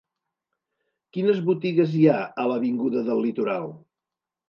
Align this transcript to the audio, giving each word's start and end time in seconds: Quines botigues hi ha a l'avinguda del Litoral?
Quines 1.17 1.43
botigues 1.51 1.95
hi 1.99 2.03
ha 2.09 2.17
a 2.25 2.49
l'avinguda 2.53 3.07
del 3.11 3.25
Litoral? 3.31 3.73